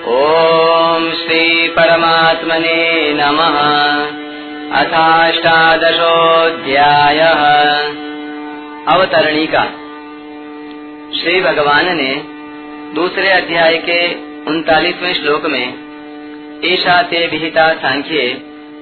ॐ 0.00 1.02
श्रीपरमात्मने 1.14 2.76
नमः। 3.12 3.56
अथाष्टादशोऽध्यायः। 4.80 5.90
अवतरणिका 8.94 9.64
श्री 11.20 11.40
भगवान 11.40 11.96
ने 11.96 12.14
दूसरे 12.94 13.30
अध्याय 13.30 13.76
के 13.88 13.98
उनतालीसवें 14.50 15.14
श्लोक 15.14 15.46
में 15.46 15.74
ईशा 16.64 17.02
ते 17.02 17.26
विहिता 17.26 17.72
सांख्ये 17.74 18.26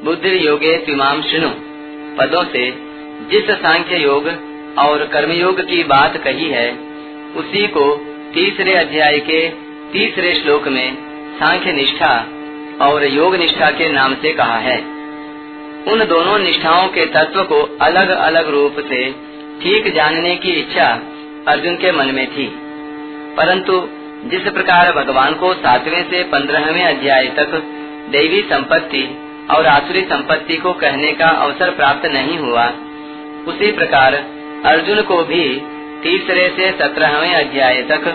बुद्धि 0.05 0.47
योगे 0.47 0.77
त्विमाम 0.77 1.23
सुनो 1.23 1.51
पदों 2.19 2.45
से 2.45 2.71
जिस 3.31 3.51
सांख्य 3.51 3.97
योग 3.97 4.29
और 4.79 5.07
कर्मयोग 5.07 5.61
की 5.61 5.85
बात 5.85 6.17
कही 6.17 6.49
है, 6.49 6.71
उसी 7.37 7.67
को 7.67 7.97
तीसरे 8.35 8.75
अध्याय 8.75 9.19
के 9.19 9.69
तीसरे 9.93 10.35
श्लोक 10.35 10.69
में 10.69 11.08
सांख्य 11.39 11.73
निष्ठा 11.73 12.13
और 12.83 13.05
योग 13.05 13.35
निष्ठा 13.37 13.71
के 13.71 13.89
नाम 13.89 14.15
से 14.15 14.33
कहा 14.33 14.57
है। 14.59 14.79
उन 15.85 16.05
दोनों 16.09 16.39
निष्ठाओं 16.39 16.89
के 16.89 17.05
तत्व 17.07 17.43
को 17.43 17.61
अलग 17.81 18.09
अलग 18.09 18.49
रूप 18.49 18.77
से 18.81 19.05
ठीक 19.63 19.95
जानने 19.95 20.35
की 20.37 20.51
इच्छा 20.51 20.89
अर्जुन 21.49 21.77
के 21.77 21.93
मन 21.93 22.07
में 22.07 22.27
थी। 22.27 22.47
परंतु 23.37 23.89
जिस 24.25 24.49
प्रकार 24.49 24.93
भगवान 24.93 25.35
को 25.35 25.55
सातवें 25.55 26.03
से 26.11 26.23
पंद्रहवें 26.23 26.85
अध्याय 26.85 27.27
तक 27.27 27.55
देवी 28.11 28.43
संपत्ति 28.43 29.03
और 29.51 29.67
आसुरी 29.67 30.03
संपत्ति 30.03 30.57
को 30.57 30.73
कहने 30.73 31.13
का 31.13 31.29
अवसर 31.29 31.71
प्राप्त 31.71 32.07
नहीं 32.07 32.39
हुआ, 32.39 32.67
उसी 33.47 33.73
प्रकार 33.73 34.15
अर्जुन 34.65 35.03
को 35.03 35.23
भी 35.25 35.45
तीसरे 36.03 36.49
से 36.57 36.71
सत्रहवें 36.71 37.35
अध्याय 37.35 37.83
तक 37.83 38.09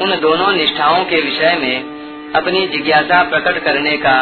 उन 0.00 0.18
दोनों 0.20 0.52
निष्ठाओं 0.52 1.04
के 1.04 1.20
विषय 1.20 1.56
में 1.60 1.93
अपनी 2.34 2.66
जिज्ञासा 2.66 3.22
प्रकट 3.22 3.62
करने 3.64 3.96
का 3.96 4.14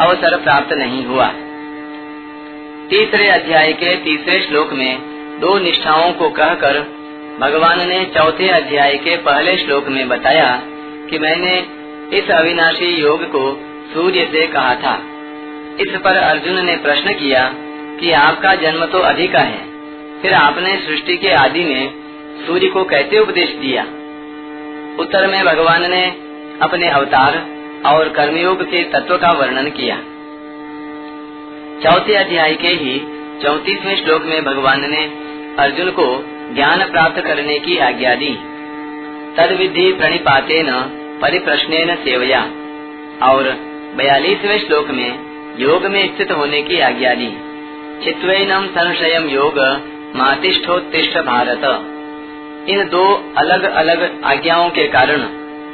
अवसर 0.00 0.36
प्राप्त 0.36 0.72
नहीं 0.72 1.04
हुआ। 1.04 1.26
तीसरे 2.90 3.28
अध्याय 3.28 3.72
के 3.72 3.94
तीसरे 3.96 4.40
श्लोक 4.40 4.72
में 4.72 5.40
दो 5.40 5.58
निष्ठाओं 5.58 6.12
को 6.12 6.28
कहकर 6.30 6.78
भगवान 7.40 7.86
ने 7.88 8.04
चौथे 8.14 8.48
अध्याय 8.48 8.96
के 8.96 9.16
पहले 9.16 9.56
श्लोक 9.56 9.88
में 9.88 10.08
बताया 10.08 10.50
कि 11.10 11.18
मैंने 11.18 11.56
इस 12.18 12.30
अविनाशी 12.30 12.90
योग 13.00 13.24
को 13.24 13.42
सूर्य 13.94 14.28
से 14.32 14.46
कहा 14.46 14.74
था। 14.74 14.94
इस 15.80 15.96
पर 16.04 16.16
अर्जुन 16.16 16.64
ने 16.66 16.76
प्रश्न 16.76 17.12
किया 17.14 17.42
कि 18.00 18.12
आपका 18.12 18.54
जन्म 18.54 18.84
तो 18.84 18.98
अधिक 19.00 19.34
है, 19.36 19.58
फिर 20.22 20.34
आपने 20.34 20.76
सृष्टि 20.76 21.16
के 21.16 21.32
आदि 21.34 21.64
में 21.64 22.46
सूर्य 22.46 22.68
को 22.68 22.84
कैसे 22.84 23.18
उपदेश 23.18 23.50
दिया? 23.56 23.82
उत्तर 24.98 25.26
में 25.26 25.44
भगवान 25.44 25.90
ने 25.90 26.04
अपने 26.62 26.88
अवतार 26.90 27.34
और 27.86 28.08
कर्मयोग 28.08 28.62
के 28.62 28.84
तत्व 28.84 29.16
का 29.16 29.30
वर्णन 29.30 29.70
किया। 29.70 29.96
चौथे 31.82 32.14
अध्याय 32.14 32.54
के 32.54 32.68
ही 32.68 33.00
चौतीसवें 33.42 33.96
श्लोक 33.96 34.22
में 34.22 34.44
भगवान 34.44 34.90
ने 34.90 35.04
अर्जुन 35.62 35.90
को 35.90 36.24
ज्ञान 36.54 36.90
प्राप्त 36.90 37.20
करने 37.20 37.58
की 37.58 37.78
आज्ञा 37.78 38.14
दी। 38.14 38.38
तद 39.36 39.56
विधि 39.58 39.92
प्रणिपाते 39.92 40.62
न 40.62 40.72
परिप्रश्न 41.22 41.94
सेवया। 41.94 42.40
और 43.22 43.42
बयालीसवें 43.96 44.58
श्लोक 44.58 44.88
में 44.88 45.18
योग 45.58 45.86
में 45.86 46.16
स्थित 46.16 46.32
होने 46.32 46.62
की 46.62 46.80
आज्ञा 46.80 47.14
दी। 47.14 47.30
चित्वनम 48.04 48.66
संशय 48.66 49.28
योग 49.30 49.58
मातिष्ठोत्तिष्ठ 50.16 51.18
भारत। 51.18 51.60
इन 52.68 52.88
दो 52.88 53.34
अलग 53.38 53.62
अलग 53.62 54.22
आज्ञाओं 54.24 54.70
के 54.70 54.88
कारण 54.88 55.20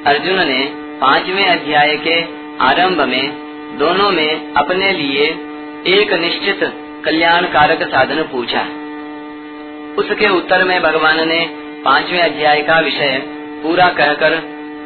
अर्जुन 0.06 0.38
ने 0.38 0.81
पाँचवें 1.03 1.47
अध्याय 1.47 1.97
के 1.97 2.20
आरंभ 2.64 3.00
में 3.00 3.33
दोनों 3.78 4.11
में 4.11 4.53
अपने 4.53 4.92
लिए 4.92 5.25
एक 6.00 6.12
निश्चित 6.12 6.61
कल्याण 7.05 7.47
कारक 7.47 7.83
साधन 7.83 8.22
पूछा। 8.22 8.61
उसके 9.99 10.28
उत्तर 10.28 10.65
में 10.65 10.82
भगवान 10.82 11.28
ने 11.28 11.47
पाँचवें 11.84 12.21
अध्याय 12.21 12.62
का 12.62 12.81
विषय 12.81 13.22
पूरा 13.62 13.88
कहकर 13.88 14.32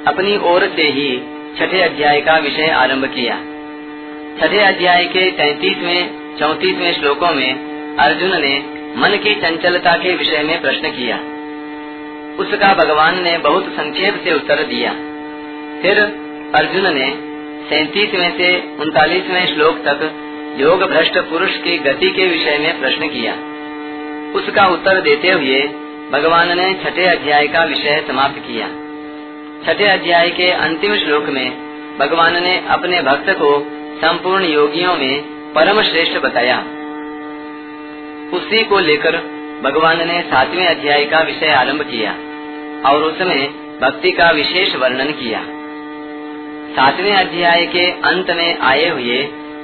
अपनी 0.07 0.37
ओर 0.37 0.73
से 0.77 0.83
ही 0.83 1.19
छठे 1.59 1.83
अध्याय 1.83 2.21
का 2.21 2.39
विषय 2.39 2.69
आरंभ 2.69 3.05
किया। 3.05 3.37
छठे 4.41 4.59
अध्याय 4.59 5.05
के 5.05 5.31
तैतीसवें, 5.31 6.11
चौतीसवें 6.39 6.93
श्लोकों 6.93 7.33
में 7.33 7.97
अर्जुन 7.97 8.31
ने 8.31 8.59
मन 8.97 9.17
की 9.17 9.35
चंचलता 9.35 9.93
के 9.93 10.15
विषय 10.15 10.43
में 10.43 10.63
प्रश्न 10.63 10.89
किया। 10.89 11.17
उसका 12.39 12.75
भगवान 12.75 13.23
ने 13.23 13.39
बहुत 13.39 13.69
संक्षेप 13.69 14.21
से 14.25 14.35
उत्तर 14.35 14.63
दिया। 14.63 14.97
फिर 15.83 15.99
अर्जुन 16.55 16.95
ने 16.95 17.11
सैतीसवें 17.71 18.31
से 18.39 18.77
उनतालीसवें 18.81 19.55
श्लोक 19.55 19.79
तक 19.79 20.13
योग 20.61 20.83
भ्रष्ट 20.83 21.19
पुरुष 21.19 21.57
की 21.57 21.79
गति 21.79 22.11
के 22.11 22.27
विषय 22.27 22.59
में 22.59 22.81
प्रश्न 22.81 23.09
किया। 23.09 23.33
उसका 24.33 24.67
उत्तर 24.67 25.01
देते 25.01 25.31
हुए 25.31 25.61
भगवान 26.13 26.57
ने 26.57 26.73
छठे 26.75 27.07
अध्याय 27.07 27.47
का 27.47 27.65
विषय 27.65 28.05
समाप्त 28.09 28.39
किया। 28.39 28.69
छठे 29.67 29.85
अध्याय 29.85 30.31
के 30.31 30.51
अंतिम 30.51 30.97
श्लोक 30.97 31.25
में 31.25 31.51
भगवान 31.99 32.43
ने 32.43 32.67
अपने 32.69 33.03
भक्त 33.03 33.31
को 33.31 33.61
संपूर्ण 33.97 34.45
योगियों 34.45 34.95
में 34.97 35.23
परम 35.53 35.83
श्रेष्ठ 35.83 36.19
बताया। 36.19 36.59
उसी 38.37 38.65
को 38.65 38.79
लेकर 38.79 39.17
भगवान 39.65 40.07
ने 40.09 40.21
सातवें 40.23 40.67
अध्याय 40.67 41.05
का 41.05 41.21
विषय 41.21 41.49
आरंभ 41.49 41.83
किया 41.83 42.11
और 42.91 43.03
उसमें 43.03 43.49
भक्ति 43.81 44.11
का 44.11 44.31
विशेष 44.31 44.75
वर्णन 44.77 45.11
किया। 45.13 45.45
सातवें 46.77 47.13
अध्याय 47.13 47.65
के 47.67 47.85
अंत 48.09 48.31
में 48.31 48.59
आए 48.59 48.89
हुए 48.89 49.19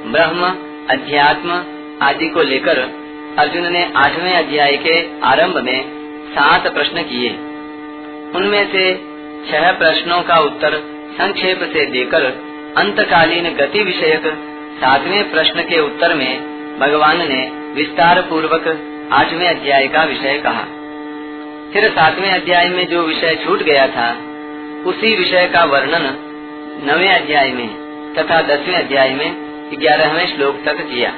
ब्रह्म, 0.06 0.46
अध्यात्म 0.90 1.50
आदि 2.02 2.28
को 2.28 2.42
लेकर 2.42 2.78
अर्जुन 3.38 3.72
ने 3.72 3.82
आठवें 3.96 4.32
अध्याय 4.34 4.76
के 4.76 4.94
आरंभ 5.20 5.58
में 5.58 5.82
सात 6.28 6.66
प्रश्न 6.74 7.02
किए। 7.02 7.30
उनमें 8.34 8.72
से 8.72 8.84
छह 9.50 9.70
प्रश्नों 9.72 10.22
का 10.22 10.38
उत्तर 10.38 10.78
संक्षेप 11.18 11.62
से 11.72 11.84
देकर 11.86 12.24
अंतकालीन 12.76 13.50
गति 13.54 13.82
विषयक 13.82 14.32
सातवें 14.80 15.30
प्रश्न 15.32 15.60
के 15.60 15.80
उत्तर 15.80 16.14
में 16.14 16.32
भगवान 16.78 17.28
ने 17.28 17.44
विस्तार 17.74 18.22
पूर्वक 18.22 18.68
आठवें 19.12 19.48
अध्याय 19.48 19.88
का 19.88 20.04
विषय 20.04 20.38
कहा। 20.38 20.66
फिर 21.72 21.90
सातवें 21.90 22.30
अध्याय 22.30 22.68
में 22.68 22.86
जो 22.86 23.02
विषय 23.02 23.38
छूट 23.44 23.62
गया 23.62 23.86
था, 23.86 24.10
उसी 24.86 25.16
विषय 25.16 25.46
का 25.46 25.64
वर्णन 25.64 26.28
नवे 26.80 27.08
अध्याय 27.08 27.50
में 27.52 27.68
तथा 28.14 28.40
दसवें 28.42 28.74
अध्याय 28.74 29.10
में 29.10 29.34
ग्यारहवें 29.80 30.26
श्लोक 30.26 30.56
तक 30.64 30.76
किया 30.80 31.10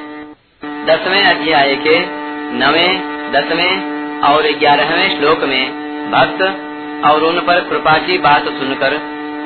दसवें 0.85 1.23
अध्याय 1.25 1.75
के 1.77 1.99
नवे, 2.55 2.87
दसवें 3.33 4.21
और 4.21 4.49
ग्यारहवें 4.59 5.19
श्लोक 5.19 5.45
में 5.45 5.71
भक्त 6.11 6.43
और 7.07 7.25
उन 7.25 7.41
पर 7.41 7.61
कृपा 7.61 7.97
की 7.99 8.19
बात 8.19 8.43
सुनकर 8.43 8.95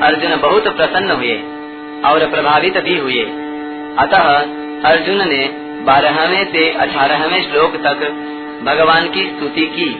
अर्जुन 0.03 0.35
बहुत 0.35 0.67
प्रसन्न 0.67 1.11
हुए 1.11 1.35
और 2.05 2.25
प्रभावित 2.29 2.77
भी 2.77 2.97
हुए। 2.97 3.23
अतः 3.99 4.31
अर्जुन 4.89 5.27
ने 5.29 5.45
बारहवें 5.81 6.43
से 6.51 6.71
अठारहवें 6.71 7.41
श्लोक 7.43 7.75
तक 7.75 8.03
भगवान 8.65 9.09
की 9.09 9.25
स्तुति 9.27 9.65
की 9.75 9.93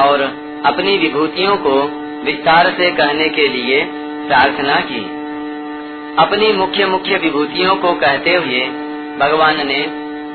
और 0.00 0.22
अपनी 0.66 0.98
विभूतियों 0.98 1.56
को 1.56 1.80
विस्तार 2.24 2.70
से 2.70 2.90
कहने 2.90 3.28
के 3.28 3.48
लिए 3.48 3.84
प्रार्थना 4.28 4.80
की। 4.80 5.19
अपनी 6.18 6.52
मुख्य 6.52 6.86
मुख्य 6.86 7.16
विभूतियों 7.16 7.76
को 7.76 7.92
कहते 7.92 8.34
हुए 8.34 8.60
भगवान 9.18 9.66
ने 9.66 9.86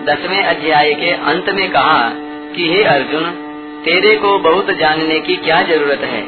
दसवें 0.05 0.43
अध्याय 0.43 0.93
के 0.93 1.11
अंत 1.11 1.49
में 1.49 1.71
कहा 1.71 2.09
कि 2.55 2.69
हे 2.69 2.83
अर्जुन, 2.83 3.23
तेरे 3.85 4.15
को 4.15 4.39
बहुत 4.39 4.71
जानने 4.71 5.19
की 5.19 5.35
क्या 5.35 5.61
ज़रूरत 5.61 5.99
है? 5.99 6.23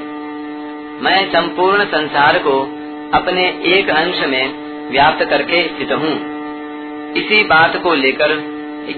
मैं 1.02 1.32
संपूर्ण 1.32 1.86
संसार 1.86 2.38
को 2.38 2.62
अपने 3.14 3.62
एक 3.66 3.90
अंश 3.90 4.20
में 4.28 4.54
व्याप्त 4.92 5.26
करके 5.26 5.68
स्थित 5.68 5.92
हूँ। 5.92 6.38
इसी 7.14 7.44
बात 7.44 7.78
को 7.78 7.94
लेकर 7.94 8.34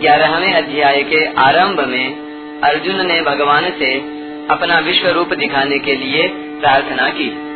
ग्यारहवें 0.02 0.54
अध्याय 0.54 1.04
के 1.04 1.26
आरंभ 1.26 1.80
में 1.80 2.16
अर्जुन 2.62 3.08
ने 3.08 3.22
भगवान 3.22 3.64
से 3.64 3.96
अपना 4.52 4.80
विश्व 4.80 5.08
रूप 5.08 5.34
दिखाने 5.34 5.80
के 5.80 5.96
लिए 5.96 6.28
प्रार्थना 6.34 7.10
की। 7.10 7.49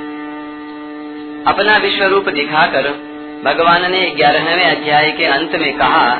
अपना 1.48 1.78
विश्व 1.78 2.04
रूप 2.04 2.30
दिखाकर 2.30 2.88
भगवान 3.46 3.92
ने 3.92 4.10
ग्यारहवें 4.10 4.66
अध्याय 4.66 5.12
के 5.12 5.26
अंत 5.26 5.56
में 5.56 5.78
कहा 5.78 6.20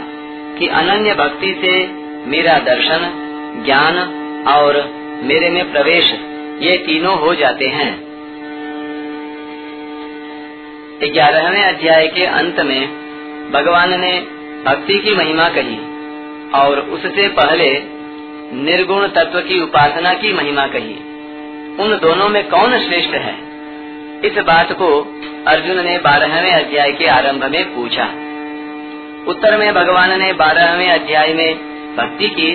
कि 0.60 0.68
अनन्य 0.68 1.14
भक्ति 1.14 1.62
से 1.66 1.88
मेरा 2.30 2.60
दर्शन, 2.60 3.12
ज्ञान 3.66 3.98
और 4.48 4.90
मेरे 5.24 5.50
में 5.50 5.72
प्रवेश, 5.72 6.12
ये 6.62 6.78
तीनों 6.78 7.20
हो 7.20 7.36
जाते 7.36 7.66
हैं। 7.66 8.04
ग्यारहवें 11.14 11.64
अध्याय 11.64 12.08
के 12.08 12.26
अंत 12.26 12.60
में 12.60 12.88
भगवान 13.52 14.02
ने 14.02 14.20
भक्ति 14.66 15.00
की 15.00 15.16
महिमा 15.16 15.50
कही 15.50 15.78
और 16.52 16.80
उससे 16.80 17.28
पहले 17.28 17.84
निर्गुण 18.54 19.08
तत्व 19.08 19.40
की 19.40 19.62
उपासना 19.62 20.14
की 20.14 20.34
महिमा 20.34 20.68
कही। 20.68 20.96
उन 21.80 22.00
दोनों 22.02 22.30
में 22.30 22.50
कौन 22.50 22.80
श्रेष्ठ 22.80 23.10
है? 23.10 23.43
इस 24.26 24.38
बात 24.38 24.72
को 24.72 24.88
अर्जुन 25.48 25.84
ने 25.86 25.98
बारहवें 25.98 26.52
अध्याय 26.52 26.92
के 26.92 27.08
आरंभ 27.08 27.44
में 27.44 27.76
पूछा। 27.76 28.04
उत्तर 29.28 29.58
में 29.58 29.74
भगवान 29.74 30.20
ने 30.20 30.34
बारहवें 30.34 30.90
अध्याय 30.90 31.34
में 31.34 31.56
भक्ति 31.96 32.28
की 32.28 32.54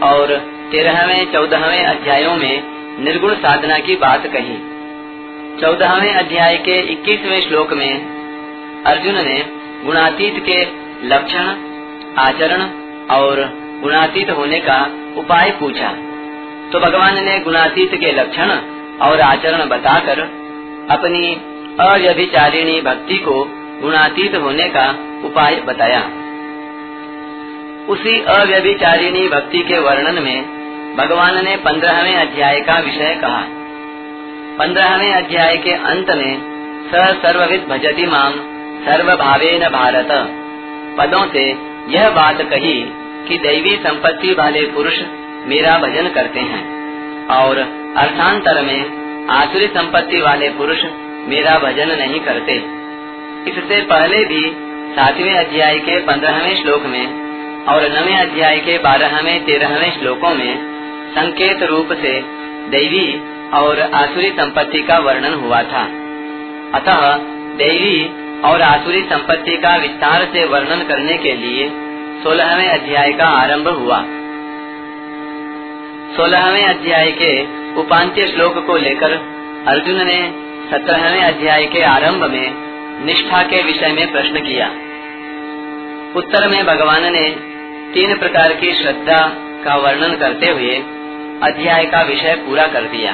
और 0.00 0.36
तेरहवें, 0.70 1.32
चौदहवें 1.32 1.84
अध्यायों 1.84 2.36
में 2.36 2.62
निर्गुण 3.04 3.34
साधना 3.34 3.78
की 3.78 3.96
बात 3.96 4.26
कही। 4.26 4.56
चौदहवें 5.60 6.14
अध्याय 6.14 6.56
के 6.56 6.80
इक्कीसवें 6.80 7.40
श्लोक 7.40 7.72
में 7.72 8.84
अर्जुन 8.84 9.14
ने 9.14 9.44
गुणातीत 9.84 10.42
के 10.44 10.62
लक्षण, 11.06 11.54
आचरण 12.18 12.62
और 13.10 13.48
गुणातीत 13.82 14.30
होने 14.30 14.60
का 14.60 14.82
उपाय 15.16 15.50
पूछा। 15.50 15.88
तो 16.72 16.80
भगवान 16.80 17.24
ने 17.24 17.38
गुणातीत 17.38 17.94
के 17.94 18.12
लक्षण 18.12 18.50
और 19.02 19.20
आचरण 19.20 19.68
बताकर 19.68 20.39
अपनी 20.90 21.34
अव्यभिचारिणी 21.80 22.80
भक्ति 22.80 23.16
को 23.16 23.44
गुणातीत 23.82 24.34
होने 24.34 24.68
का 24.68 24.88
उपाय 25.24 25.56
बताया। 25.56 26.00
उसी 27.88 28.20
अव्यभिचारिणी 28.20 29.28
भक्ति 29.28 29.58
के 29.58 29.78
वर्णन 29.78 30.22
में 30.22 30.96
भगवान 30.96 31.44
ने 31.44 31.56
पंद्रहवें 31.56 32.16
अध्याय 32.16 32.60
का 32.60 32.78
विषय 32.78 33.14
कहा। 33.14 33.42
पंद्रहवें 34.58 35.12
अध्याय 35.12 35.56
के 35.56 35.70
अंत 35.70 36.10
में 36.10 36.38
स 36.90 37.16
सर्वविद 37.22 37.66
भजती 37.70 38.06
माम 38.06 38.32
सर्व 38.84 39.16
भावे 39.16 39.58
न 39.58 39.68
भारत। 39.68 40.08
पदों 40.98 41.26
से 41.26 41.48
यह 41.88 42.10
बात 42.10 42.42
कही 42.42 42.74
कि 43.28 43.38
दैवी 43.38 43.76
संपत्ति 43.76 44.32
वाले 44.32 44.62
पुरुष 44.66 44.98
मेरा 45.46 45.78
भजन 45.78 46.08
करते 46.08 46.40
हैं 46.40 46.62
और 47.26 47.58
अर्थांतर 47.96 48.62
में 48.62 48.99
आसुरी 49.30 49.66
संपत्ति 49.66 50.20
वाले 50.20 50.48
पुरुष 50.48 50.78
मेरा 51.28 51.58
भजन 51.58 51.88
नहीं 51.88 52.20
करते। 52.20 52.54
इससे 53.50 53.80
पहले 53.80 54.24
भी 54.24 54.40
सातवें 54.96 55.34
अध्याय 55.34 55.78
के 55.78 55.98
पंद्रहवें 55.98 56.62
श्लोक 56.62 56.82
में 56.82 57.06
और 57.64 57.82
नवे 57.82 58.14
अध्याय 58.14 58.58
के 58.58 58.78
बारहवें, 58.78 59.44
तेरहवें 59.44 60.00
श्लोकों 60.00 60.34
में 60.34 60.58
संकेत 61.10 61.62
रूप 61.62 61.92
से 61.92 62.20
दैवी 62.70 63.22
और 63.54 63.80
आसुरी 63.80 64.30
संपत्ति 64.30 64.82
का 64.82 64.98
वर्णन 64.98 65.34
हुआ 65.34 65.62
था। 65.62 65.84
अतः 66.74 67.16
दैवी 67.56 68.10
और 68.40 68.62
आसुरी 68.62 69.02
संपत्ति 69.02 69.56
का 69.56 69.76
विस्तार 69.76 70.24
से 70.24 70.44
वर्णन 70.44 70.82
करने 70.88 71.16
के 71.18 71.34
लिए 71.34 71.70
सोलहवें 72.22 72.68
अध्याय 72.68 73.12
का 73.12 73.26
आरंभ 73.26 73.68
हुआ। 73.68 74.04
सोलहवें 76.16 76.64
अध्याय 76.64 77.10
के 77.10 77.59
उपांत्य 77.76 78.22
श्लोक 78.22 78.66
को 78.66 78.76
लेकर 78.76 79.12
अर्जुन 79.68 80.06
ने 80.06 80.20
सत्रहवें 80.70 81.22
अध्याय 81.22 81.66
के 81.66 81.82
आरंभ 81.82 82.24
में 82.24 82.54
निष्ठा 83.06 83.42
के 83.42 83.62
विषय 83.62 83.92
में 83.92 84.12
प्रश्न 84.12 84.40
किया। 84.40 84.66
उत्तर 86.16 86.48
में 86.48 86.66
भगवान 86.66 87.12
ने 87.12 87.28
तीन 87.94 88.16
प्रकार 88.18 88.52
की 88.52 88.72
श्रद्धा 88.72 89.18
का 89.64 89.76
वर्णन 89.76 90.16
करते 90.16 90.46
हुए 90.46 90.74
अध्याय 91.42 91.84
का 91.84 92.02
विषय 92.02 92.34
पूरा 92.34 92.66
कर 92.66 92.82
दिया। 92.82 93.12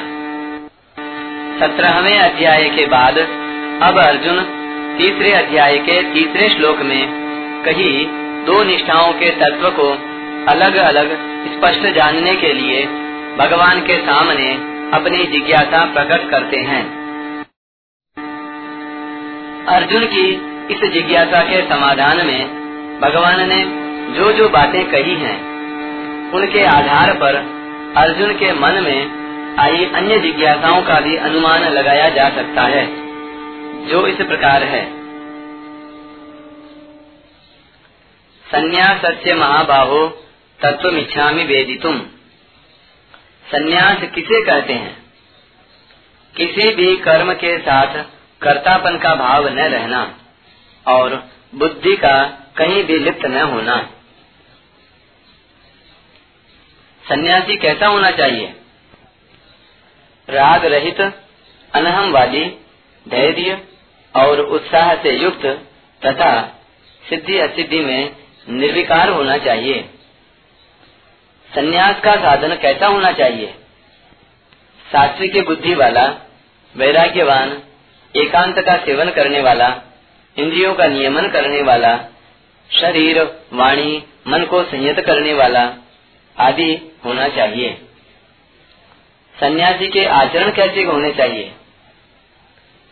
सत्रहवें 1.61 2.19
अध्याय 2.19 2.69
के 2.69 2.87
बाद 2.87 3.19
अब 3.83 3.99
अर्जुन 3.99 4.41
तीसरे 4.99 5.33
अध्याय 5.33 5.79
के 5.79 6.03
तीसरे 6.03 6.49
श्लोक 6.49 6.79
में 6.79 7.09
कही 7.65 8.07
दो 8.47 8.63
निष्ठाओं 8.65 9.13
के 9.13 9.31
तत्व 9.31 9.71
को 9.71 9.89
अलग 10.53 10.77
अलग 10.77 11.17
स्पष्ट 11.57 11.87
जानने 11.87 12.35
के 12.35 12.53
लिए 12.53 12.87
भगवान 13.37 13.81
के 13.81 13.99
सामने 13.99 14.55
अपनी 14.95 15.25
जिज्ञासा 15.25 15.85
प्रकट 15.93 16.31
करते 16.31 16.57
हैं। 16.57 16.85
अर्जुन 19.67 20.05
की 20.05 20.31
इस 20.75 20.93
जिज्ञासा 20.93 21.43
के 21.43 21.63
समाधान 21.63 22.27
में 22.27 22.67
भगवान 23.01 23.49
ने 23.49 23.87
जो 24.15 24.33
जो 24.33 24.49
बातें 24.49 24.91
कही 24.91 25.15
हैं, 25.15 25.57
उनके 26.33 26.65
आधार 26.65 27.13
पर 27.13 27.35
अर्जुन 27.97 28.33
के 28.33 28.53
मन 28.53 28.73
में 28.73 29.27
आई 29.59 29.85
अन्य 29.85 30.19
जिज्ञासाओं 30.19 30.83
का 30.83 31.01
भी 31.01 31.17
अनुमान 31.17 31.63
लगाया 31.63 32.09
जा 32.09 32.29
सकता 32.29 32.63
है 32.63 32.87
जो 33.87 34.07
इस 34.07 34.17
प्रकार 34.17 34.63
है। 34.63 34.97
संन्यास 38.47 39.03
महाबाहो 39.39 40.09
तत्व 40.63 40.89
इच्छामी 40.89 41.45
वेदितुम। 41.45 42.03
संन्यास 43.47 43.99
किसे 44.15 44.45
कहते 44.45 44.73
हैं? 44.73 45.07
किसी 46.37 46.75
भी 46.75 46.97
कर्म 46.97 47.33
के 47.33 47.59
साथ 47.59 48.05
कर्तापन 48.43 48.99
का 48.99 49.15
भाव 49.15 49.49
न 49.49 49.59
रहना 49.59 50.19
और 50.89 51.29
बुद्धि 51.55 51.97
का 51.97 52.25
कहीं 52.57 52.85
भी 52.85 52.99
लिप्त 52.99 53.25
न 53.27 53.41
होना। 53.41 53.91
सन्यासी 57.09 57.57
कैसा 57.57 57.87
होना 57.87 58.11
चाहिए? 58.11 58.57
राग 60.31 60.65
रहित 60.65 61.01
अनहम 61.75 62.13
वाली 62.13 62.45
धैर्य 63.09 63.69
और 64.17 64.41
उत्साह 64.41 64.95
से 64.95 65.11
युक्त 65.11 65.47
तथा 66.07 66.63
सिद्धि 67.11 67.39
असिद्धि 67.39 67.81
में 67.81 68.17
निर्विकार 68.49 69.09
होना 69.09 69.39
चाहिए। 69.39 69.91
सन्यास 71.55 72.01
का 72.01 72.17
साधन 72.17 72.55
कैसा 72.55 72.87
होना 72.87 73.13
चाहिए? 73.13 73.47
सात्विक 74.93 75.47
बुद्धि 75.47 75.75
वाला, 75.75 76.15
वैराग्यवान, 76.77 77.63
एकांत 78.17 78.59
का 78.59 78.77
सेवन 78.77 79.11
करने 79.11 79.41
वाला, 79.41 79.81
इंद्रियों 80.39 80.75
का 80.75 80.87
नियमन 80.87 81.29
करने 81.29 81.63
वाला, 81.63 81.99
शरीर, 82.71 83.23
वाणी, 83.53 84.03
मन 84.29 84.45
को 84.45 84.65
संयत 84.65 85.01
करने 85.01 85.35
वाला 85.35 85.75
आदि 86.39 86.99
होना 87.05 87.29
चाहिए। 87.29 87.83
सन्यासी 89.41 89.89
के 89.89 90.05
आचरण 90.05 90.51
कैसे 90.51 90.83
होने 90.83 91.13
चाहिए? 91.13 91.53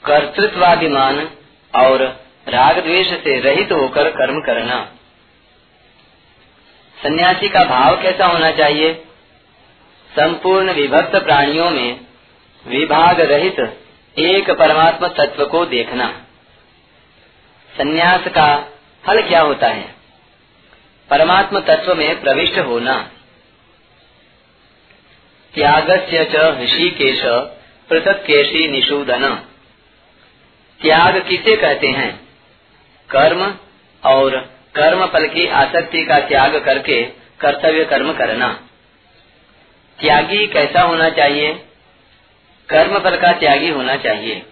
कर्तृत्वाभिमान 0.04 1.30
और 1.74 2.24
राग 2.48 2.78
द्वेष 2.78 3.08
से 3.08 3.40
रहित 3.40 3.72
होकर 3.72 4.10
कर्म 4.10 4.40
करना। 4.40 4.92
सन्यासी 7.04 7.48
का 7.48 7.64
भाव 7.64 8.02
कैसा 8.02 8.26
होना 8.26 8.50
चाहिए? 8.50 8.94
संपूर्ण 10.16 10.72
विभक्त 10.72 11.16
प्राणियों 11.16 11.70
में 11.70 12.00
विभाग 12.66 13.20
रहित 13.20 13.78
एक 14.18 14.50
परमात्मा 14.50 15.08
तत्व 15.08 15.46
को 15.46 15.66
देखना। 15.66 16.26
सन्यास 17.78 18.20
का 18.28 18.68
फल 19.06 19.22
क्या 19.28 19.40
होता 19.40 19.66
है? 19.66 19.94
परमात्म 21.10 21.60
तत्व 21.60 21.94
में 21.94 22.20
प्रविष्ट 22.20 22.58
होना। 22.58 23.10
त्यागस्य 25.54 26.24
च 26.24 26.36
ऋषिकेश 26.36 27.22
पृथक 27.88 28.24
केशी 28.26 28.68
निषूदन। 28.68 29.34
त्याग 30.80 31.16
किसे 31.28 31.56
कहते 31.56 31.86
हैं? 31.86 32.28
कर्म 33.10 33.54
और 34.04 34.53
कर्म 34.74 35.06
फल 35.06 35.26
की 35.26 35.46
आसक्ति 35.46 36.04
का 36.04 36.18
त्याग 36.18 36.64
करके 36.64 37.02
कर्तव्य 37.40 37.84
कर्म 37.84 38.12
करना। 38.12 38.68
त्यागी 40.00 40.46
कैसा 40.46 40.82
होना 40.82 41.10
चाहिए? 41.10 41.54
कर्म 42.68 42.98
फल 42.98 43.16
का 43.16 43.32
त्यागी 43.32 43.68
होना 43.68 43.96
चाहिए। 43.96 44.42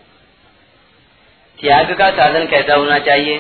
त्याग 1.61 1.95
का 1.95 2.11
साधन 2.11 2.47
कैसा 2.47 2.75
होना 2.75 2.99
चाहिए? 2.99 3.39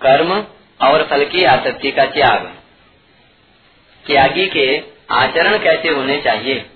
कर्म 0.00 0.46
और 0.88 1.06
फल 1.06 1.24
की 1.24 1.44
आसक्ति 1.44 1.90
का 1.90 2.04
त्याग। 2.04 2.56
त्यागी 4.06 4.46
के 4.46 4.82
आचरण 5.10 5.58
कैसे 5.58 5.88
होने 5.88 6.20
चाहिए? 6.20 6.66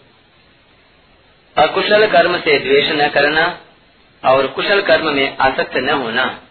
अकुशल 1.57 2.07
कर्म 2.07 2.38
से 2.38 2.59
द्वेष 2.59 2.90
न 2.90 3.09
करना 3.09 3.61
और 4.25 4.47
कुशल 4.47 4.83
कर्म 4.83 5.12
में 5.12 5.37
आसक्त 5.37 5.76
न 5.76 5.90
होना। 5.90 6.43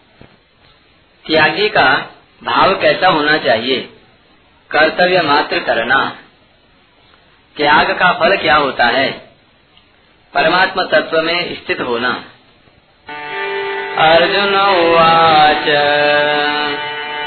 त्यागी 1.26 1.68
का 1.68 2.14
भाव 2.44 2.74
कैसा 2.74 3.08
होना 3.08 3.38
चाहिए? 3.38 3.88
कर्तव्य 4.70 5.22
मात्र 5.22 5.58
करना। 5.58 6.16
त्याग 7.56 7.90
का 7.90 8.12
फल 8.12 8.36
क्या 8.36 8.56
होता 8.56 8.84
है? 8.84 9.30
परमात्मा 10.34 10.82
तत्व 10.82 11.22
में 11.22 11.54
स्थित 11.54 11.80
होना। 11.80 12.24
अर्जुन 13.98 14.56
उवाच, 14.56 15.64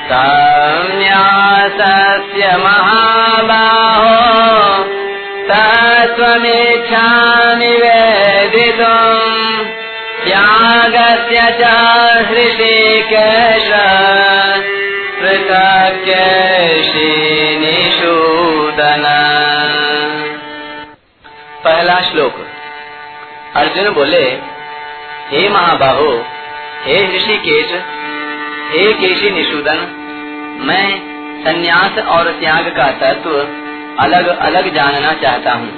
संन्यासस्य 0.06 2.58
महाबाहो 2.58 4.32
तत्त्वमिच्छामि 5.52 7.66
वेदितुम् 7.66 9.66
त्यागस्य 10.26 11.58
च 11.62 11.64
हृषिकेश। 12.28 13.72
पहला 21.64 22.02
श्लोक। 22.02 22.36
अर्जुन 23.56 23.94
बोले, 23.94 24.40
हे 25.30 25.50
महाबाहो, 25.50 26.26
हे 26.84 27.18
ऋषिकेश, 27.18 27.72
हे 28.72 28.94
केशी 28.94 29.30
निषूदन, 29.30 29.78
मैं 30.62 31.00
संन्यास 31.44 32.06
और 32.06 32.32
त्याग 32.32 32.74
का 32.78 32.92
तत्व 32.92 33.48
अलग 34.00 34.28
अलग 34.28 34.74
जानना 34.74 35.14
चाहता 35.14 35.52
हूँ। 35.52 35.72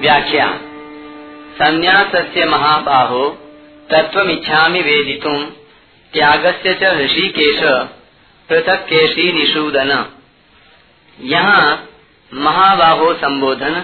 व्याख्या। 0.00 0.46
संन्यास 1.62 2.10
से 2.16 2.44
महाबाहो 2.44 3.28
तत्व 3.90 4.30
इच्छा 4.30 4.66
वेदितुम 4.66 5.44
त्यागस्य 6.12 6.74
च 6.74 6.84
ऋषिकेश 6.84 7.88
पृथक 8.50 8.86
केशी 8.86 9.32
निषूदन। 9.32 10.12
यहाँ 11.20 11.88
महाबाहो 12.34 13.14
संबोधन 13.14 13.80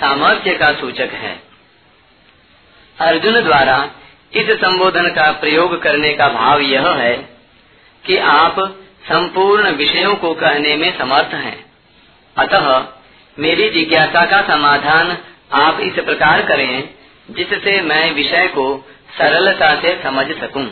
सामर्थ्य 0.00 0.54
का 0.54 0.72
सूचक 0.72 1.10
है। 1.12 1.42
अर्जुन 3.00 3.44
द्वारा 3.44 3.90
इस 4.32 4.50
संबोधन 4.50 5.08
का 5.08 5.32
प्रयोग 5.32 5.82
करने 5.82 6.14
का 6.14 6.28
भाव 6.28 6.60
यह 6.60 6.88
है 6.88 7.16
कि 8.06 8.16
आप 8.16 8.56
संपूर्ण 9.04 9.70
विषयों 9.70 10.14
को 10.16 10.34
कहने 10.34 10.76
में 10.76 10.98
समर्थ 10.98 11.34
हैं। 11.34 11.72
अतः 12.36 12.86
मेरी 13.38 13.70
जिज्ञासा 13.70 14.24
का 14.24 14.42
समाधान 14.42 15.18
आप 15.52 15.80
इस 15.80 15.94
प्रकार 15.94 16.42
करें, 16.42 16.94
जिससे 17.30 17.80
मैं 17.80 18.12
विषय 18.12 18.48
को 18.48 18.88
सरलता 19.18 19.74
से 19.80 20.02
समझ 20.02 20.26
सकूँ। 20.26 20.66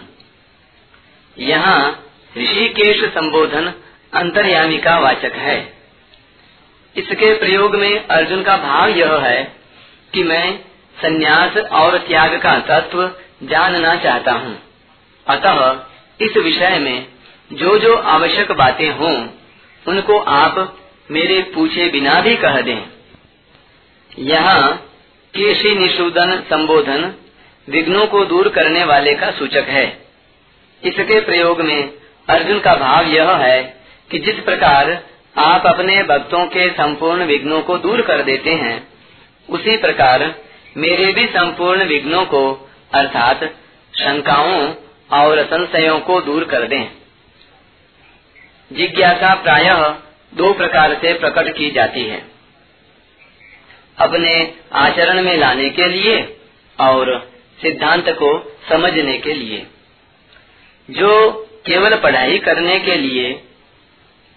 यहाँ 1.38 2.05
ऋषिकेश 2.38 3.04
संबोधन 3.04 3.72
अंतर्यामी 4.14 4.78
का 4.78 4.98
वाचक 4.98 5.32
है। 5.34 5.72
इसके 6.96 7.38
प्रयोग 7.38 7.74
में 7.76 8.06
अर्जुन 8.06 8.42
का 8.42 8.56
भाव 8.56 8.88
यह 8.88 9.16
है 9.18 9.54
कि 10.14 10.22
मैं 10.24 10.58
संन्यास 10.96 11.56
और 11.56 11.98
त्याग 11.98 12.40
का 12.42 12.58
तत्व 12.58 13.10
जानना 13.42 13.96
चाहता 13.96 14.32
हूँ। 14.32 14.62
अतः 15.26 15.80
इस 16.20 16.36
विषय 16.36 16.78
में 16.78 17.06
जो 17.52 17.78
जो 17.78 17.96
आवश्यक 17.96 18.52
बातें 18.52 18.90
हों, 18.90 19.28
उनको 19.86 20.18
आप 20.18 20.78
मेरे 21.10 21.42
पूछे 21.42 21.88
बिना 21.88 22.20
भी 22.20 22.36
कह 22.36 22.60
दें। 22.60 22.82
यहाँ 24.18 24.76
केशी 25.34 25.74
निषूदन 25.74 26.44
संबोधन 26.50 27.14
विघ्नों 27.68 28.06
को 28.06 28.24
दूर 28.24 28.48
करने 28.48 28.84
वाले 28.84 29.14
का 29.14 29.30
सूचक 29.30 29.64
है। 29.68 29.86
इसके 30.82 31.20
प्रयोग 31.20 31.60
में 31.60 32.05
अर्जुन 32.28 32.60
का 32.60 32.74
भाव 32.74 33.04
यह 33.04 33.30
है 33.30 33.76
कि 34.10 34.18
जिस 34.18 34.34
प्रकार 34.34 35.04
आप 35.38 35.66
अपने 35.66 36.02
भक्तों 36.02 36.46
के 36.46 36.70
संपूर्ण 36.70 37.24
विघ्नों 37.24 37.62
को 37.62 37.78
दूर 37.78 38.02
कर 38.02 38.22
देते 38.22 38.50
हैं, 38.50 38.88
उसी 39.50 39.76
प्रकार 39.76 40.34
मेरे 40.76 41.12
भी 41.12 41.26
संपूर्ण 41.26 41.84
विघ्नों 41.84 42.24
को, 42.24 42.70
अर्थात 42.94 43.44
शंकाओं 43.98 44.74
और 45.12 45.44
संशयों 45.44 46.00
को 46.00 46.20
दूर 46.20 46.44
कर 46.44 46.62
दें। 46.62 46.86
जिज्ञासा 48.72 49.34
प्रायः 49.34 49.88
दो 50.34 50.52
प्रकार 50.52 50.94
से 50.94 51.12
प्रकट 51.12 51.56
की 51.56 51.70
जाती 51.70 52.04
है। 52.04 52.24
अपने 53.98 54.54
आचरण 54.72 55.22
में 55.22 55.36
लाने 55.36 55.70
के 55.70 55.88
लिए 55.88 56.40
और 56.80 57.30
सिद्धांत 57.62 58.08
को 58.08 58.58
समझने 58.68 59.18
के 59.18 59.34
लिए। 59.34 59.66
जो 60.90 61.42
केवल 61.66 61.96
पढ़ाई 61.96 62.38
करने 62.38 62.78
के 62.80 62.96
लिए, 62.96 63.28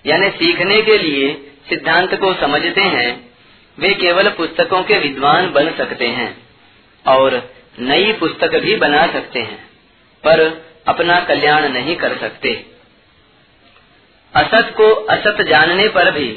यानी 0.05 0.29
सीखने 0.29 0.81
के 0.81 0.98
लिए 0.98 1.33
सिद्धांत 1.69 2.13
को 2.15 2.33
समझते 2.33 2.81
हैं, 2.81 3.09
वे 3.77 3.93
केवल 3.95 4.29
पुस्तकों 4.29 4.83
के 4.83 4.98
विद्वान 5.00 5.51
बन 5.51 5.71
सकते 5.74 6.07
हैं 6.07 6.29
और 7.05 7.41
नई 7.79 8.13
पुस्तक 8.13 8.55
भी 8.55 8.75
बना 8.75 9.05
सकते 9.07 9.39
हैं, 9.39 9.59
पर 10.24 10.41
अपना 10.88 11.19
कल्याण 11.19 11.67
नहीं 11.69 11.95
कर 11.95 12.17
सकते। 12.17 12.53
असत 14.33 14.74
को 14.77 14.89
असत 15.09 15.41
जानने 15.41 15.88
पर 15.88 16.12
भी 16.12 16.27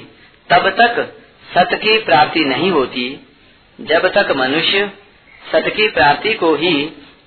तब 0.50 0.68
तक 0.70 1.00
सत 1.54 1.74
की 1.74 1.98
प्राप्ति 1.98 2.44
नहीं 2.44 2.70
होती, 2.70 3.04
जब 3.78 4.06
तक 4.08 4.30
मनुष्य 4.36 4.90
सत 5.42 5.68
की 5.76 5.88
प्राप्ति 5.88 6.34
को 6.34 6.54
ही 6.54 6.74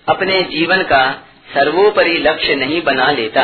अपने 0.08 0.42
जीवन 0.50 0.84
का 0.84 1.04
सर्वोपरि 1.50 2.18
लक्ष्य 2.18 2.56
नहीं 2.56 2.82
बना 2.82 3.12
लेता। 3.12 3.44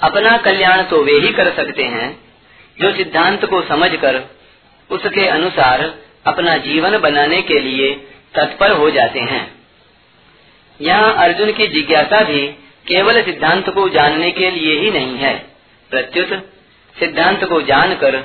अपना 0.00 0.36
कल्याण 0.36 0.82
तो 0.82 1.02
वे 1.04 1.12
ही 1.12 1.32
कर 1.32 1.52
सकते 1.52 1.84
हैं, 1.84 2.08
जो 2.78 2.92
सिद्धांत 2.92 3.44
को 3.44 3.62
समझकर 3.62 4.22
उसके 4.90 5.26
अनुसार 5.26 5.82
अपना 6.26 6.56
जीवन 6.56 6.98
बनाने 6.98 7.42
के 7.42 7.60
लिए 7.60 7.92
तत्पर 8.34 8.70
हो 8.70 8.90
जाते 8.90 9.20
हैं। 9.20 9.62
यहाँ 10.80 11.14
अर्जुन 11.14 11.52
की 11.52 11.66
जिज्ञासा 11.66 12.20
भी 12.20 12.46
केवल 12.86 13.22
सिद्धांत 13.22 13.68
को 13.68 13.88
जानने 13.88 14.30
के 14.30 14.50
लिए 14.50 14.78
ही 14.80 14.90
नहीं 14.90 15.16
है, 15.16 15.34
प्रत्युत 15.90 16.28
सिद्धांत 16.96 17.44
को 17.44 17.60
जानकर 17.62 18.16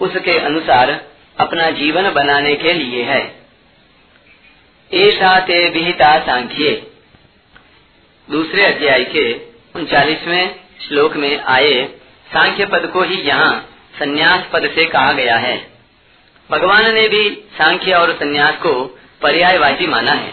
उसके 0.00 0.38
अनुसार 0.38 0.90
अपना 1.38 1.70
जीवन 1.70 2.10
बनाने 2.10 2.54
के 2.54 2.72
लिए 2.72 3.02
है। 3.02 3.35
ऐसा 4.90 5.38
ते 5.40 5.68
विहिता 5.68 6.18
सांख्ये। 6.26 6.70
दूसरे 8.30 8.64
अध्याय 8.64 9.04
के 9.04 9.32
उनचालीसवें 9.74 10.54
श्लोक 10.88 11.16
में 11.16 11.40
आए 11.40 11.84
सांख्य 12.32 12.66
पद 12.66 12.90
को 12.92 13.02
ही 13.02 13.20
यहाँ 13.22 13.68
संन्यास 13.98 14.44
पद 14.52 14.70
से 14.74 14.84
कहा 14.84 15.12
गया 15.12 15.36
है। 15.36 15.56
भगवान 16.50 16.94
ने 16.94 17.08
भी 17.08 17.30
सांख्य 17.30 17.92
और 17.92 18.12
संन्यास 18.12 18.56
को 18.56 18.72
पर्यायवाची 19.22 19.86
माना 19.86 20.12
है। 20.12 20.32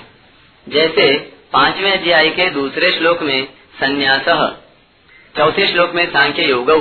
जैसे 0.69 1.17
पाँचवें 1.53 1.91
अध्याय 1.91 2.29
के 2.29 2.49
दूसरे 2.49 2.91
श्लोक 2.91 3.21
में 3.21 3.45
संन्यास, 3.79 4.25
चौथे 5.37 5.67
श्लोक 5.67 5.93
में 5.93 6.05
सांख्य 6.11 6.43
योग, 6.43 6.71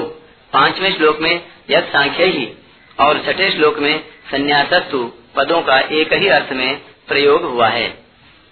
पाँचवें 0.52 0.96
श्लोक 0.96 1.20
में 1.20 1.34
यद 1.70 1.84
सांख्य 1.84 2.24
ही 2.24 2.48
और 2.98 3.22
छठे 3.26 3.50
श्लोक 3.50 3.78
में 3.78 4.00
संन्यासस्तु 4.30 5.12
पदों 5.36 5.62
का 5.62 5.78
एक 5.80 6.12
ही 6.12 6.28
अर्थ 6.28 6.52
में 6.52 6.80
प्रयोग 7.12 7.42
हुआ 7.42 7.68
है। 7.68 7.86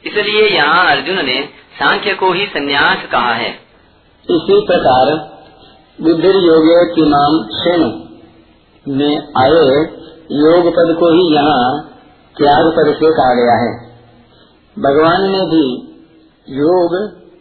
इसलिए 0.07 0.49
यहाँ 0.49 0.97
अर्जुन 0.97 1.17
ने 1.17 1.49
सांख्य 1.79 2.14
को 2.14 2.33
ही 2.33 2.47
संन्यास 2.47 3.11
कहा 3.12 3.35
है। 3.35 3.50
इसी 4.31 4.67
प्रकार 4.67 5.17
बुद्धि 6.00 6.29
योगे 6.29 7.09
नाम 7.09 7.43
शेण 7.52 8.11
में 8.88 9.17
आए 9.17 9.81
योग 10.33 10.69
पद 10.69 10.97
को 11.00 11.12
ही 11.12 11.35
यहाँ 11.35 11.90
त्याग 12.38 12.67
पद 12.67 12.95
से 12.95 13.12
कहा 13.12 13.35
गया 13.35 13.57
है। 13.57 13.90
भगवान 14.79 15.23
ने 15.23 15.40
भी 15.40 15.64
योग, 16.49 16.95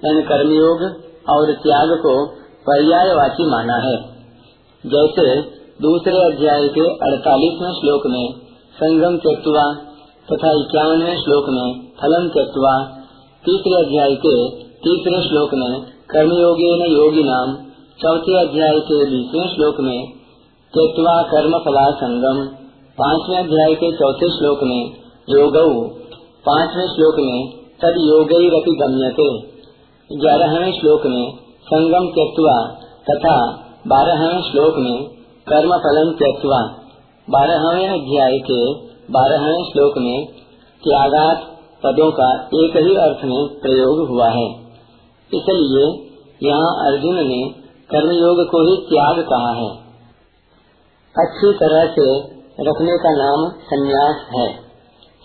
यानी 0.05 0.21
कर्मयोग 0.21 0.81
और 1.29 1.51
त्याग 1.51 1.97
को 1.99 2.25
पर्यायवाची 2.67 3.51
माना 3.51 3.75
है। 3.75 3.97
जैसे 4.85 5.41
दूसरे 5.81 6.17
अध्याय 6.25 6.67
के 6.67 6.81
अड़तालीसवें 6.81 7.71
श्लोक 7.71 8.01
में 8.07 8.33
संगम 8.73 9.17
त्यक्वा 9.17 9.88
तथा 10.31 10.49
इक्यावनवे 10.57 11.13
श्लोक 11.19 11.47
में 11.49 11.67
फलम 11.99 12.27
त्यक्वा 12.33 12.73
तीसरे 13.43 13.77
अध्याय 13.77 14.15
के 14.25 14.33
तीसरे 14.83 15.21
श्लोक 15.27 15.53
में 15.53 15.71
कर्मयोगे 16.11 16.69
न 16.79 16.89
योगी 16.91 17.23
नाम 17.23 17.53
चौथे 18.01 18.35
अध्याय 18.37 18.79
के 18.79 18.97
बीसवें 19.05 19.47
श्लोक 19.53 19.79
में 19.79 19.99
त्यक्वा 20.73 21.15
कर्म 21.31 21.55
फला 21.59 21.85
संगम 22.01 22.41
पाँचवें 22.97 23.37
अध्याय 23.37 23.73
के 23.75 23.91
चौथे 23.91 24.29
श्लोक 24.29 24.63
में 24.63 24.81
योग 25.29 25.57
पाँचवें 26.45 26.87
श्लोक 26.87 27.19
में 27.19 27.39
तद 27.83 27.97
योग 28.01 28.33
गम्यते। 28.81 29.27
ग्यारहवें 30.09 30.71
श्लोक 30.79 31.05
में 31.05 31.25
संगम 31.71 32.07
त्यक्वा 32.09 32.55
तथा 33.09 33.33
बारहवें 33.87 34.41
श्लोक 34.41 34.77
में 34.77 34.95
कर्म 35.47 35.73
फलम 35.85 36.11
त्यक्वा 36.21 36.61
बारहवें 37.27 37.89
अध्याय 37.89 38.37
के 38.51 38.61
बारहवें 39.09 39.63
श्लोक 39.63 39.93
में 39.97 40.25
त्यागात 40.83 41.37
पदों 41.83 42.11
का 42.11 42.43
एक 42.45 42.77
ही 42.77 42.95
अर्थ 42.95 43.25
में 43.25 43.47
प्रयोग 43.47 44.09
हुआ 44.09 44.29
है। 44.29 44.51
इसलिए 45.33 46.09
यहाँ 46.49 46.87
अर्जुन 46.87 47.15
ने 47.15 47.49
कर्मयोग 47.91 48.47
को 48.51 48.69
ही 48.69 48.77
त्याग 48.77 49.19
कहा 49.19 49.51
है। 49.51 49.69
अच्छी 51.19 51.53
तरह 51.53 51.85
से 51.85 52.19
रखने 52.69 52.97
का 52.97 53.09
नाम 53.09 53.49
संन्यास 53.49 54.15
है। 54.35 54.53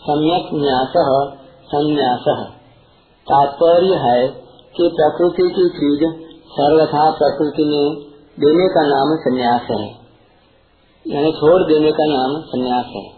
सम्यक 0.00 0.48
न्यास 0.54 0.92
संन्यास। 1.66 2.52
तात्पर्य 3.22 3.94
है 3.94 4.28
कि 4.76 4.88
प्रकृति 4.88 5.42
की 5.42 5.68
चीज़ 5.68 6.24
सर्वथा 6.30 7.10
प्रकृति 7.10 7.64
में 7.64 7.94
देने 8.40 8.68
का 8.68 8.82
नाम 8.82 9.16
संन्यास 9.16 9.62
है। 9.70 10.04
यानी 11.16 11.32
छोड़ 11.32 11.62
देने 11.62 11.92
का 11.92 12.06
नाम 12.06 12.42
संन्यास 12.42 12.86
है। 12.86 13.13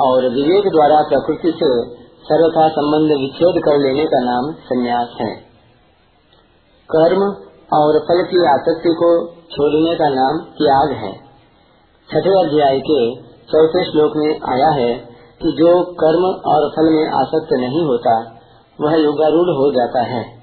और 0.00 0.28
विवेक 0.28 0.64
द्वारा 0.64 1.02
प्रकृति 1.02 1.50
से 1.50 2.00
सर्वथा 2.22 2.68
संबंध 2.68 3.20
विच्छेद 3.20 3.62
कर 3.62 3.78
लेने 3.78 4.04
का 4.04 4.20
नाम 4.20 4.52
संन्यास 4.52 5.08
है। 5.20 5.34
कर्म 6.96 7.22
और 7.76 7.98
फल 7.98 8.22
की 8.22 8.46
आसक्ति 8.46 8.88
को 8.88 9.26
छोड़ने 9.26 9.94
का 9.94 10.08
नाम 10.08 10.38
त्याग 10.38 10.92
है। 10.92 11.12
छठे 12.10 12.46
अध्याय 12.46 12.80
के 12.80 13.14
चौथे 13.22 13.84
श्लोक 13.84 14.12
में 14.16 14.40
आया 14.48 14.68
है 14.68 14.94
कि 15.42 15.52
जो 15.52 15.82
कर्म 15.82 16.24
और 16.50 16.68
फल 16.68 16.94
में 16.94 17.06
आसक्त 17.08 17.52
नहीं 17.52 17.84
होता, 17.84 18.40
वह 18.80 18.96
योगारूढ़ 18.96 19.48
हो 19.48 19.72
जाता 19.72 20.02
है। 20.02 20.40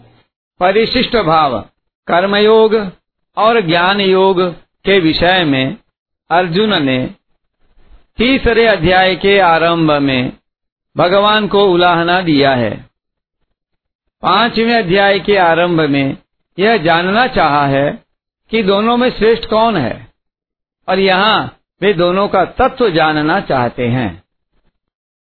परिशिष्ट 0.60 1.16
भाव, 1.16 1.60
कर्मयोग 2.08 2.92
और 3.38 3.62
ज्ञान 3.68 4.02
योग 4.02 4.42
के 4.86 5.00
विषय 5.00 5.44
में 5.44 5.78
अर्जुन 6.32 6.84
ने 6.84 7.17
तीसरे 8.18 8.66
अध्याय 8.68 9.16
के 9.16 9.40
आरंभ 9.40 9.92
में 9.92 10.32
भगवान 10.98 11.48
को 11.48 11.66
उलाहना 11.66 12.22
दिया 12.22 12.52
है। 12.52 12.86
पाँचवें 14.22 14.74
अध्याय 14.76 15.20
के 15.20 15.38
आरंभ 15.38 15.82
में 15.82 16.18
यह 16.60 16.78
जानना 16.78 17.28
चाहा 17.28 17.66
है 17.68 18.04
कि 18.52 18.64
दोनों 18.64 18.98
में 18.98 19.10
श्रेष्ठ 19.10 19.46
कौन 19.46 19.78
है 19.78 20.08
और 20.90 21.00
यहाँ 21.00 21.60
वे 21.82 21.94
दोनों 21.94 22.28
का 22.28 22.46
तत्व 22.46 22.90
जानना 22.90 23.40
चाहते 23.40 23.88
हैं। 23.88 24.24